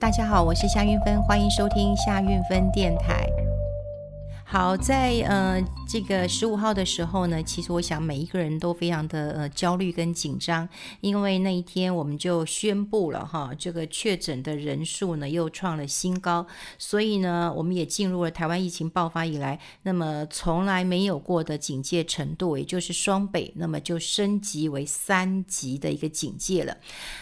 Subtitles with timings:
[0.00, 3.28] 大家好，我是夏运芬，欢迎收听夏运芬电台。
[4.44, 10.68] 好，在嗯这个十五号的时候呢，其实我想每一个人都非常的呃焦虑跟紧张，
[11.00, 16.46] 因为那一天我们就宣布了哈，这个确诊的人数呢又创了新高，
[16.78, 26.76] 所以呢我们也进入了台湾疫情爆发以来那么从来没有过的警戒程度，也就是双北，那么就升级为三级的一个警戒了。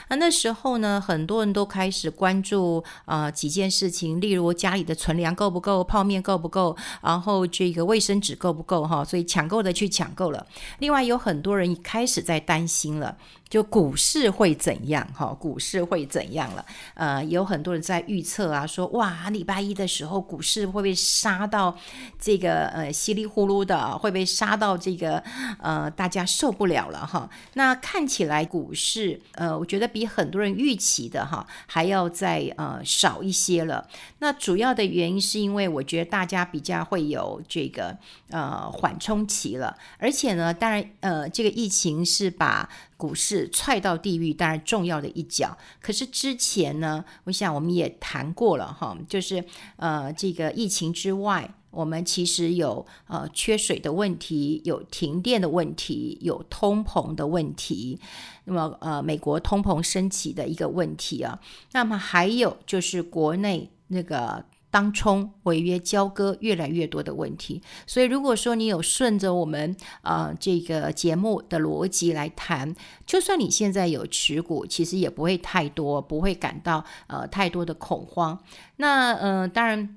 [0.08, 6.76] 啊，那时候呢很多人都开始关注啊、几件事情，例如家里的存粮够不够，泡面够不够。
[7.00, 9.04] 然后这个卫生纸够不够哈？
[9.04, 10.46] 所以抢购的去抢购了。
[10.78, 13.16] 另外有很多人开始在担心了。
[13.48, 15.06] 就股市会怎样？
[15.14, 16.66] 哈，股市会怎样了？
[16.94, 21.78] 呃，有很多人在预测啊，说哇，礼拜一的时候股市会被杀到
[22.18, 25.22] 这个呃稀里呼噜的，会被杀到这个
[25.60, 27.30] 呃大家受不了了哈。
[27.54, 33.86] 那看起来股市呃，我觉得比很多人预期的哈还要再呃少一些了。
[34.18, 37.96] 那主要的原因是因为我觉得大家比较会有这个
[38.30, 45.56] 呃呃缓冲期了，而且呢，当然呃这个疫情是把股市踹到地狱，当然重要的一脚。
[45.80, 49.44] 可是之前呢，我想我们也谈过了哈，就是
[49.76, 57.98] 呃，这个疫情之外，我们其实有呃缺水的问题，有停电的问题，有通膨的问题。
[58.44, 61.38] 那么呃，美国通膨升级的一个问题啊，
[61.72, 64.44] 那么还有就是国内那个。
[64.76, 72.74] 当冲违约交割越来越多的问题，所以如果说你有顺着我们呃这个节目的逻辑来谈，
[73.06, 78.38] 就算你现在有持股，其实也不会太多，不会感到呃太多的恐慌。
[78.76, 79.96] 那呃当然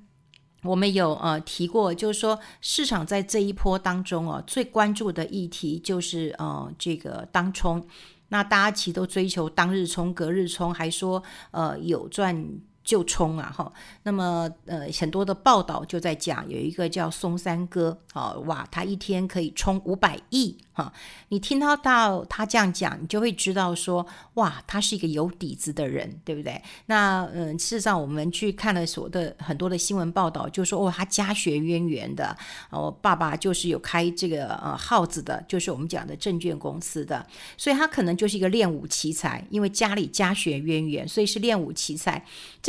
[0.62, 7.86] 我们有呃提过，就是说市场在这一波当中哦，最关注的议题就是呃这个当冲，
[8.28, 12.60] 那大家其实都追求当日冲、隔日冲，还说呃有赚。
[12.82, 20.92] 就冲啊哈，那么呃很多的报道就在讲，有一个叫松山哥啊，哇，他一天可以冲五百亿哈。
[21.28, 24.04] 你听到到他这样讲，你就会知道说，
[24.34, 26.60] 哇，他是一个有底子的人，对不对？
[26.86, 32.36] 那嗯，事实上我们去看了所的很多的新闻报道，就说哦，他家学渊源的，
[32.70, 37.24] 哦，爸爸就是有开这个呃号子的，就是我们讲的证券公司的，
[37.56, 42.24] 所以他可能就是一个练武奇才，因为家里家学渊源，所以是练武奇才。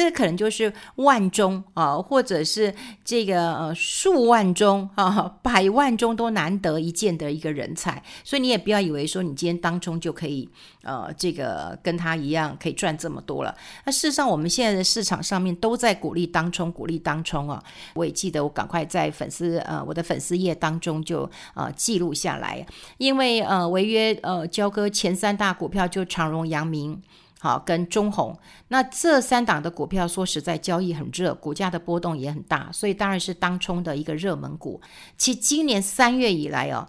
[0.10, 2.74] 个可能就是万中啊，或者是
[3.04, 8.02] 这个呃数万中啊，百万中都难得一见的一个人才。
[8.24, 10.48] 所以你也不要以为说你今天当中就可以，
[10.84, 13.56] 呃，这个跟他一样可以赚这么多了。
[13.86, 17.64] 那事实上，我们现在的市场上面都在鼓励当冲，鼓励当冲啊。
[17.94, 22.66] 我也记得，我赶快在粉丝呃我的粉丝页当中就呃记录下来，
[22.98, 27.02] 因为呃违约呃交割前三大股票就长荣、阳明，
[27.44, 28.38] 好跟中鸿，
[28.68, 34.80] 那这三档的股票说实在交易很热，股价的波动也很大，所以当然是当冲的一个热门股。
[35.18, 36.88] 其今年三月以来哦。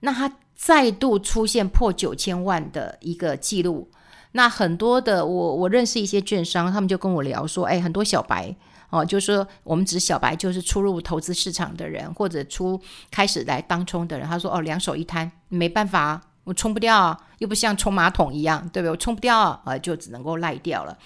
[0.00, 3.90] 那它再度出现破九千万的一个记录，
[4.30, 8.54] 那很多的我我认识一些券商，他们就跟我聊说，哎，很多小白
[8.90, 12.80] 哦，就是说我们指小白，就是初入投资市场的人，或者初
[13.10, 18.90] 开始来当冲的人，他说哦，两手一摊，没办法，我冲不掉啊，又不像冲马桶一样，对不对？
[18.90, 20.96] 我冲不掉啊，呃，就只能够赖掉了。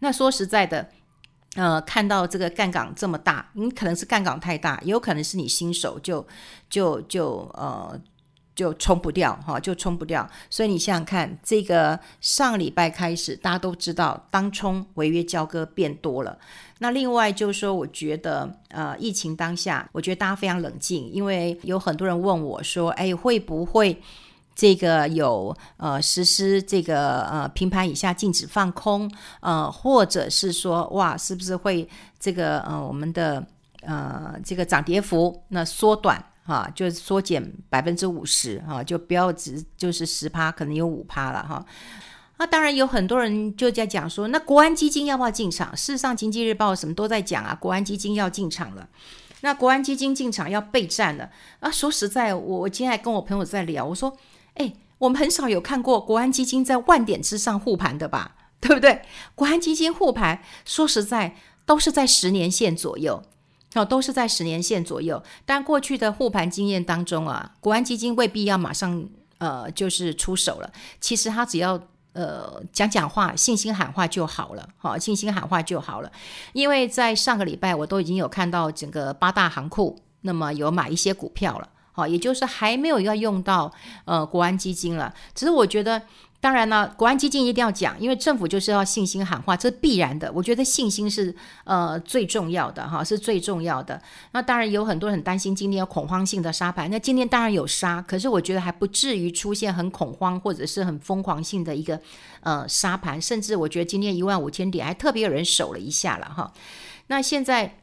[0.00, 0.88] 那说实在的，
[1.54, 6.26] 呃，看到这个杠杆这么大，你可能是杠杆太大，也有可能是你新手就
[6.68, 7.96] 就就呃。
[8.54, 10.28] 就冲不掉哈，就冲不掉。
[10.50, 16.38] 所以你想想看，这个上礼拜开始，大家都知道当冲违约交割变多了。
[16.78, 23.98] 那另外就是说，我觉得呃，疫情当下，我觉得大家非常冷静，因为有很多人问我说，哎，会不会
[24.54, 33.46] 这个有呃实施这个呃平盘以下禁止放空，呃，或者是说哇，是不是会这个呃我们的
[33.82, 36.24] 呃这个涨跌幅那缩短？
[36.44, 41.64] 哈，就是缩减百分之五十，哈，就不要只就是十趴，可能有五趴了，哈。
[42.38, 45.76] 那当然有很多人就在讲说，那国安基金要不要进场？
[45.76, 48.88] 事实上，经济日报什么都在讲啊，国安基金要进场了。
[49.42, 51.30] 那国安基金进场要备战了
[51.60, 51.70] 啊。
[51.70, 54.12] 说实在，我我今天还跟我朋友在聊，我说，
[54.54, 58.36] 哎，我们很少有看过国安基金在万点之上护盘的吧？
[58.60, 59.02] 对不对？
[59.34, 63.22] 国安基金护盘，说实在都是在十年线左右。
[63.74, 65.22] 哦，都是在十年线左右。
[65.46, 69.08] 但过去的护盘经验当中啊，国安基金未必要马上
[69.38, 70.70] 呃就是出手了。
[71.00, 71.80] 其实他只要
[72.12, 74.68] 呃讲讲话，信心喊话就好了。
[74.76, 76.12] 好，信心喊话就好了。
[76.52, 81.66] 因为在上个礼拜，我都已经有看到整个八大行库，那么有买一些股票了。
[81.92, 83.72] 好，也就是还没有要用到
[84.04, 85.14] 呃国安基金了。
[85.34, 86.02] 只是我觉得。
[86.42, 90.28] 当然呢，国安基金一定要讲，因为政府就是要信心喊话，这是必然的。
[90.32, 94.02] 我觉得信心是呃最重要的哈，是最重要的。
[94.32, 102.00] 那当然有很多人很担心今天有恐慌性的杀盘，那今天当然有杀，可是我觉得还不至于出现很恐慌或者是很疯狂性的一个
[102.40, 106.52] 呃杀盘，甚至我觉得今天一万五千点还特别有人守了一下了哈。
[107.06, 107.78] 那现在。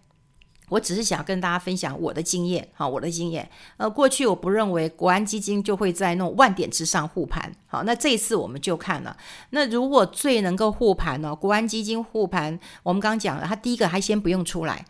[0.69, 3.50] 我只是想跟大家分享我的经验，好，我的经验。
[3.77, 9.18] 呃，过去我不认为国安基金就会在那种万点之上护盘，好，那这一次我们就看了。
[9.50, 11.36] 那如果最能够护盘呢？
[11.36, 14.86] 国安基金护盘，我们刚刚讲了，它第一个还先不用出来。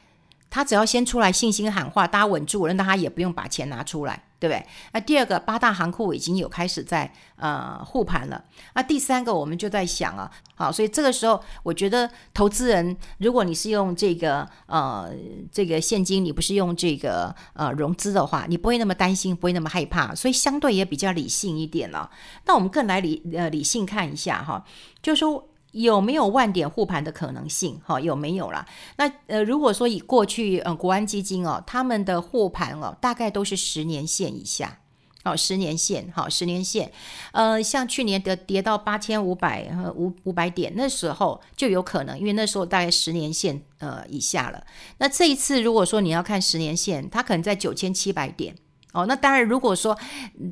[0.49, 4.65] 他只要先出来信心喊话，大家稳住了，那他也不用把钱拿出来，对不对？
[4.93, 8.43] 那第二个，八大行库已经有开始在呃护盘了。
[8.73, 15.11] 那第三个，我们就在想啊，好，所以这个时候，我觉得投资人，如果你是用这个呃
[15.51, 22.09] 这个现金，你不是用这个呃融资的话，你不会那么担心，不会那么害怕，所以相对也比较理性一点了。
[22.45, 24.63] 那我们更来理呃理性看一下哈，
[25.01, 25.48] 就说。
[25.71, 27.79] 有没有万点护盘的可能性？
[27.85, 28.65] 哈，有没有啦？
[28.97, 34.79] 那呃，如果说以过去呃国安基金哦，他们的护盘哦，大概都是十年线以下，
[35.23, 36.91] 好，十年线，好，十年线，
[37.33, 44.63] 呃，像去年的跌到八千五百五五百点，那时候就有可能，因为那时候大概十年线呃以下了。
[44.97, 48.55] 那这一次如果说你要看十年线，它可能在九千七百点。
[48.91, 49.95] 哦，那当然，如果说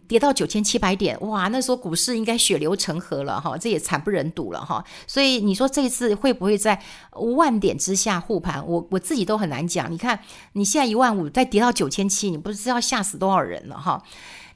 [0.08, 4.84] 跌到九千七百点，哇，那时候股市应该血流成河了哈，这也惨不忍睹了哈。
[5.08, 6.80] 所以你说这一次会不会在
[7.36, 8.64] 万点之下护盘？
[8.68, 9.92] 我我自己都很难讲。
[9.92, 10.20] 你看
[10.54, 14.04] 你现在一万五，再跌到九千七，你不知道吓死多少人了哈。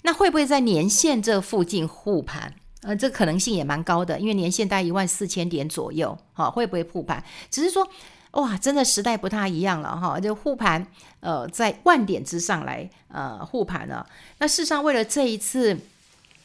[0.03, 2.53] 那会不会在年线这附近护盘？
[2.83, 7.23] 呃，这可能性也蛮高的，因为年线大概一万四千点左右，哈，会不会护盘？
[7.49, 7.87] 只是说。
[8.31, 10.85] 哇，真的时代不太一样了哈，就护盘，
[11.19, 14.05] 呃，在万点之上来呃护盘了。
[14.39, 15.77] 那事实上，为了这一次，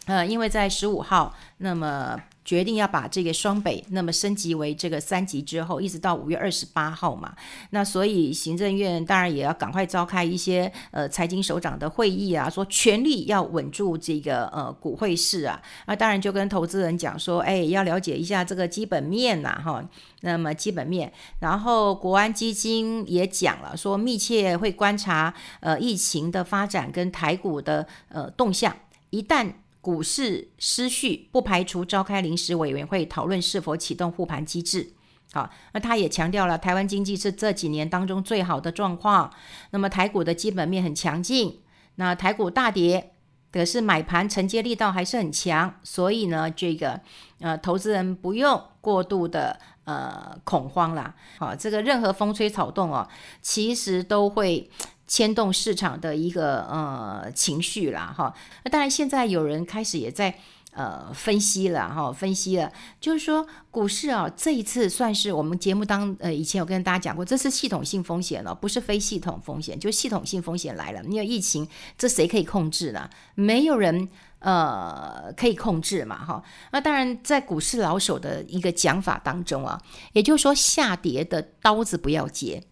[0.06, 2.20] 呃，因为在十五号，那么。
[2.46, 7.34] 决定要把这个双北那么升级为这个三级之后，一直到五月二十八号嘛，
[7.70, 19.84] 那所以行政院当然也要赶快召开一些呃财经首长的会议啊，说全力要稳住这个呃股汇市啊，那当然就跟投资人讲说，哎，要了解一下这个基本面呐，哈，
[20.20, 28.72] 那么基本面，然后国安基金也讲了，说密切会观察呃疫情的发展跟台股的呃动向，
[29.10, 29.52] 一旦。
[29.86, 34.94] 股市失序，不排除召开临时委员会讨论是否启动护盘机制。
[35.32, 39.32] 好，那他也强调了，台湾经济是这几年当中最好的状况。
[39.70, 41.60] 那么台股的基本面很强劲，
[41.94, 43.12] 那台股大跌，
[43.52, 47.00] 可是买盘承接力道还是很强，所以呢，这个
[47.38, 51.14] 呃，投资人不用过度的呃恐慌啦。
[51.38, 53.08] 好，这个任何风吹草动哦，
[53.40, 54.68] 其实都会。
[55.06, 60.36] 牵动市场的一个呃情绪啦，哈，那当然现在有人开始也在
[60.72, 62.70] 呃分析了哈，分析了，
[63.00, 71.02] 就是说股市啊这一次算是我们节目当呃以前有跟大家讲过，这是系统性风险了，不是非系统风险，就系统性风险来了。
[71.04, 71.66] 因为疫情，
[71.96, 73.08] 这谁可以控制呢？
[73.36, 74.08] 没有人
[74.40, 76.42] 呃可以控制嘛，哈。
[76.72, 79.80] 那当然在股市老手的一个讲法当中啊，
[80.12, 82.64] 也就是说下跌的刀子不要接。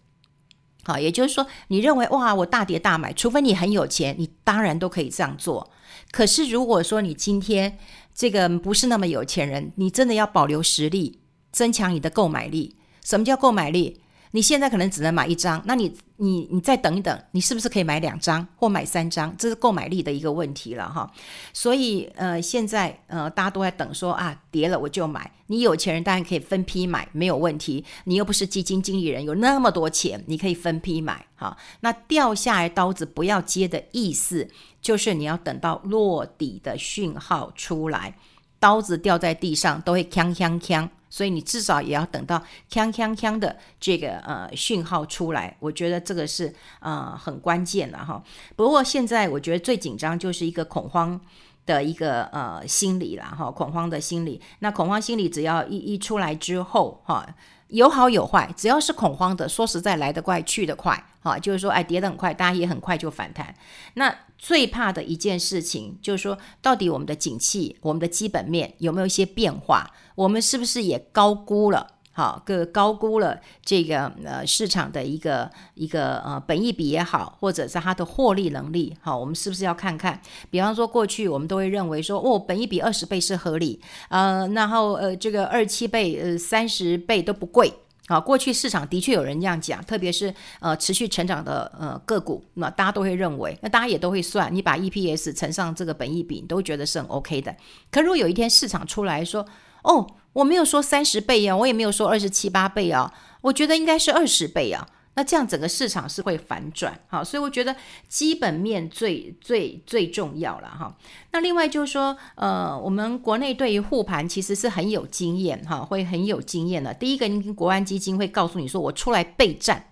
[0.85, 5.71] 好，也就是说，你认为哇，我大跌大买，除非你很有钱，你当然都可以这样做。
[6.11, 7.79] 可是如果说你今天
[8.13, 11.19] 这个不是那么有钱人，你真的要保留实力，
[11.51, 12.75] 增强你的购买力。
[13.03, 14.01] 什么叫购买力？
[14.35, 19.33] 你现在可能只能买一张，那你你你再等一等，你是不是可以买两张或买三张？
[19.37, 21.09] 这是购买力的一个问题了哈。
[21.53, 25.31] 所以呃，现在呃，大家都在等说啊，跌了我就买。
[25.47, 27.85] 你有钱人当然可以分批买，没有问题。
[28.03, 31.55] 你又不是基金经理人，有那么多钱，你可以分批买哈。
[31.79, 34.45] 那掉下来刀子不要接的意思，
[34.81, 38.13] 就是你要等到落底的讯号出来，
[38.59, 40.89] 刀子掉在地上都会锵锵锵。
[41.15, 42.37] 所以你至少也要等到
[42.69, 48.21] 锵锵锵的这个呃讯号出来，我觉得这个是呃很关键的哈。
[48.57, 51.17] 不过现在我觉得最紧张就是一个恐慌
[51.65, 54.41] 的一个呃心理了哈，恐慌的心理。
[54.59, 57.25] 那恐慌心理只要一一出来之后哈，
[57.69, 63.51] 有好有坏，只要是恐慌的，说实在来得快去得快哈，就是说哎跌得很快，大家也很快就反弹。
[63.95, 69.89] 那最怕的一件事情就是说，到底我们的景气、我们的基本面有没有一些变化？
[70.13, 71.87] 我们是不是也高估了？
[72.11, 78.95] 好，个高估了这个呃市场的一个一个呃本益比也好，或者是它的获利能力？
[79.01, 80.21] 好，我们是不是要看看？
[80.51, 87.73] 比方说，过去我们都会认为说，哦，本益比二十倍是合理，呃，然后呃这个二七倍、呃三十倍都不贵。
[88.07, 97.55] 啊，过去市场的确有人这样讲，特别是呃持续成长的呃个股，那大家都会认为，那大家也都会算，你把 EPS 乘上这个本益比，你都觉得是很 OK 的。
[97.89, 99.45] 可如果有一天市场出来说，
[99.83, 104.87] 哦，我没有说三十倍呀，我也没有说二十七八倍啊，我觉得应该是二十倍啊。
[105.17, 107.73] 那这样整个市场是会反转，好，所以我觉得
[108.09, 110.93] 基本面最最最重要了哈。
[111.31, 116.93] 那另外就是说，呃，我们国内对于护盘其实是很有经验哈，会很有经验的。
[116.93, 119.85] 第一个，你跟国安基金会告诉你说，我出来备战，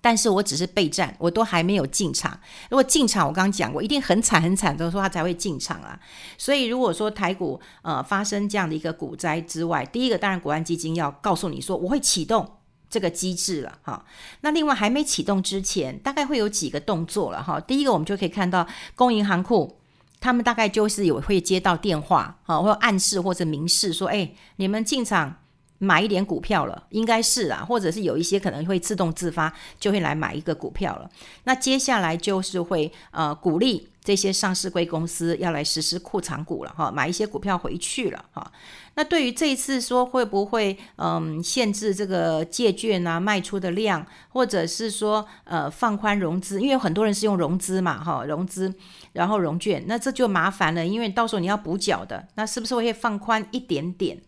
[0.00, 2.40] 但是我只是备战，我都还没有进场。
[2.70, 6.00] 如果进场，我刚刚讲过，一定很惨很惨的时候，他才会进场啊。
[6.38, 12.48] 所以如果说台股呃发生这样的一个股灾之外，第一个当然国安基金要告诉你说，我会启动。
[12.94, 14.04] 这个机制了哈，
[14.42, 17.58] 那另外还没启动之前，大概会有几个动作了哈。
[17.58, 19.80] 第一个，我们就可以看到公银行库，
[20.20, 25.34] 他们大概就是有会接到电话哈，或暗示或者明示说，哎，你们进场
[25.78, 31.10] 买一点股票了，应该是啊，或者是有一些可能会自动自发就会来买一个股票了。
[31.42, 33.88] 那接下来就是会呃鼓励。
[34.04, 38.52] 这些上市柜公司要来实施库藏股了哈，买一些股票回去了哈。
[38.96, 48.72] 那对于这一次说会不会嗯限制这个借券啊卖出的量，或者是说呃放宽融资，因为很多人是用融资嘛哈，融资
[49.12, 54.20] 然后融券，那这就麻烦了，因为到时候你要补缴的，那是不是会放宽一点点？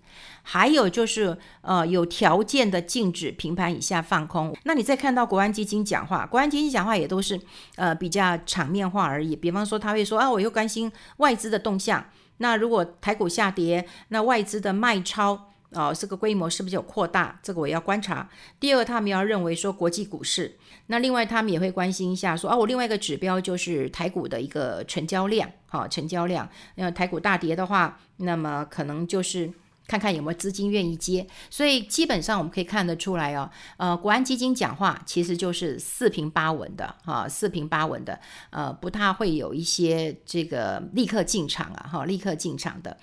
[0.49, 4.57] 还有就是，呃，有条件的禁止平盘以下放空。
[4.63, 7.39] 那你再看到国安基金讲话，国安基金讲话也都是，
[7.75, 9.35] 呃，比较场面化而已。
[9.35, 12.05] 比方说，他会说啊，我又关心外资的动向。
[12.39, 17.39] 那如果台股下跌，那外资的卖超啊，这个规模是不是有扩大？
[17.43, 18.29] 这个我要观察。
[18.59, 20.57] 第二，他们要认为说国际股市。
[20.87, 26.49] 那另外，他们也会关心一下说啊，我另外一个指标就是台股的一个成交量，好，成交量。
[26.77, 29.51] 那台股大跌的话，那么可能就是。
[29.87, 38.19] 看看有没有资金愿意接，所以基本上我们可以看得出来哦，呃，国安基金讲话其实就是四平八稳的啊，四平八稳的，
[38.51, 42.97] 呃，不太会有一些这个立刻进场啊，哈，立刻进场的。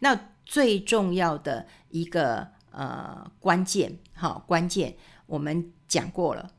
[0.00, 4.96] 那最重要的一个呃关键，哈，关键
[5.26, 6.50] 我们讲过了，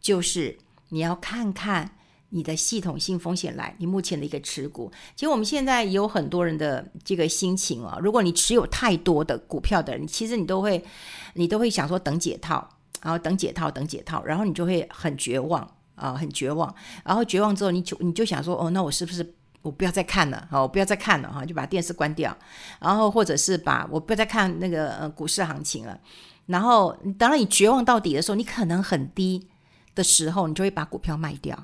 [0.00, 1.97] 就是你要看看。
[2.30, 7.98] 你的系统性风险来，你目前的一个持股，其实我们现在有很多人的这个心情啊。
[8.02, 10.84] 如果你持有太多的股票的人，其实你都会，
[11.34, 12.68] 你都会想说等解套，
[13.00, 16.74] 然后等解套，等解套，然后你就会很绝望啊，很绝望。
[17.02, 20.46] 然后绝望之后，你就你就想说，哦，那我是不是我不要再看了？
[20.50, 22.36] 好，我不要再看了哈，就把电视关掉，
[22.78, 25.98] 然后或者是把我不要再看那个股市行情了。
[26.44, 29.48] 然后当然你绝望到底的时候，你可能很低
[29.94, 31.58] 的时候，你就会把股票卖掉。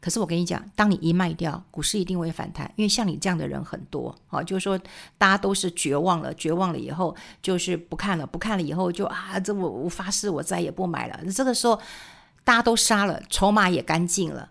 [0.00, 4.78] 可是我跟你讲，当你一卖掉，股市一定会反弹，因为像你这样的人很多，好，就是说
[5.18, 11.20] 大家都是绝望了，绝望了以后就是不看了，不看了以后就啊，这我我发誓我再也不买了。
[11.30, 11.78] 这个时候
[12.44, 14.50] 大家都杀了，筹码也干净了，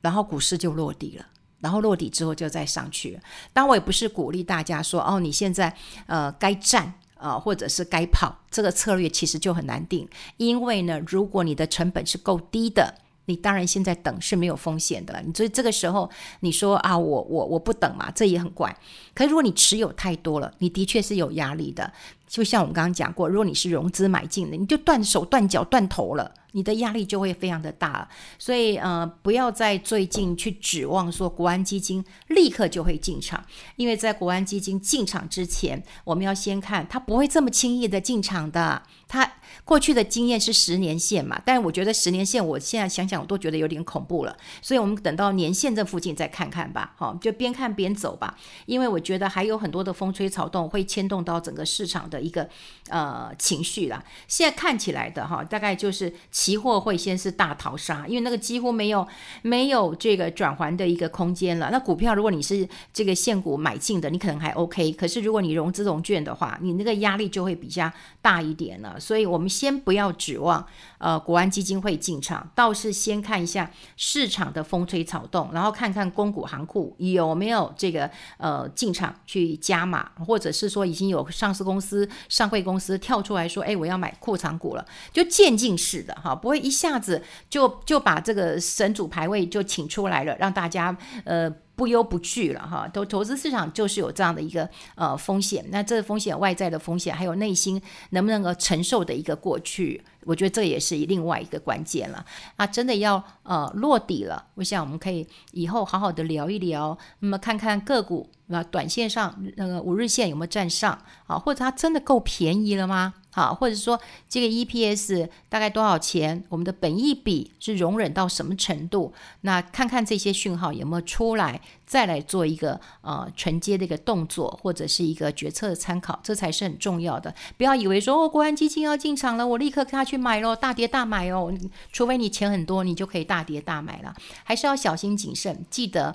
[0.00, 1.26] 然后股市就落地了，
[1.60, 3.20] 然后落底之后就再上去了。
[3.52, 5.72] 当我也不是鼓励大家说哦，你现在
[6.06, 12.92] 呃该站啊，或者是该跑，这个策略其实就很难定，因为呢，如果你的成本是够低的。
[13.30, 16.10] 你当然现在等是没有风险的了，你所以这个时候
[16.40, 18.76] 你说啊，我我我不等嘛，这也很怪。
[19.14, 21.90] 可是如果你持有太多了，你的确是有压力的。
[22.26, 26.32] 就像我们刚刚讲过，如果你是融资买进的，你就断手断脚断头了。
[26.52, 33.44] 你的压力就会非常的大，所以呃，不要在最近去指望说国安基金立刻就会进场，
[33.76, 38.82] 因为在国安基金进场之前，我们要先看它不会这么轻易的进场的。
[39.06, 39.28] 它
[39.64, 52.48] 过去的经验是十年线嘛，但是我觉得十年线，我现在想想我都觉得有点恐怖了，所以我们等到年线这附近再看看吧，好，就边看边走吧，因为我觉得还有很多的风吹草动会牵动到整个市场的一个
[52.88, 54.00] 呃情绪啦。
[54.28, 56.12] 现在看起来的哈，大概就是。
[56.40, 59.06] 期货会先是大逃杀，因为那个几乎没有
[59.42, 61.68] 没有这个转圜的一个空间了。
[61.70, 64.90] 那股票如果你是这个现股买进的，你可能还 OK。
[64.92, 67.92] 可是如果你融资融券的话，你那个压力就会比较
[68.22, 68.98] 大一点了。
[68.98, 70.66] 所以我们先不要指望
[70.96, 86.29] 呃国安基金会进场，倒是先看一下市场的风吹草动，然后看看公股行库有没有这个呃进场去加码，或者是说已经有上市公司、上柜公司跳出来说，哎，我要买库藏股了，就渐进式的哈。
[86.34, 92.86] 不会一下子就就把这个神主牌位就请出来了，让大家呃不忧不惧了哈。
[92.92, 102.22] 投投资市场就是有这样的一个呃风险，那这个风险外在的风险，还有内心能不能够承受的一个过去，我觉得这也是另外一个关键了。
[102.56, 108.28] 啊，真的要呃落底了，我想我们可以以后好好的聊一聊，那么看看个股。
[108.52, 111.38] 那短线上那个五日线有没有站上啊？
[111.38, 113.14] 或者它真的够便宜了吗？
[113.30, 113.96] 好，或者说
[114.28, 116.42] 这个 EPS 大概多少钱？
[116.48, 119.14] 我们的本益比是容忍到什么程度？
[119.42, 127.34] 那看看这些讯号有没有出来，再来做一个呃承接的一个动作，或者是一个决策的参考，这才是很重要的。
[127.56, 131.52] 不要以为说哦，国安基金要进场了，我立刻他去买喽，大跌大买哦。
[131.92, 135.64] 除非你钱很多，你就可以大跌大买了，还是要小心谨慎。
[135.70, 136.14] 记得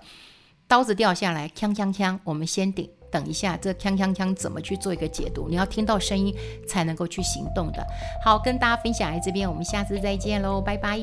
[0.68, 2.90] 刀子掉下来，锵锵锵，我们先顶。
[3.12, 5.48] 等一下，这锵锵锵怎么去做一个解读？
[5.48, 6.36] 你要听到声音
[6.68, 7.82] 才能够去行动的。
[8.22, 11.00] 好，跟大家分享在这边，我们下次再见喽，拜拜。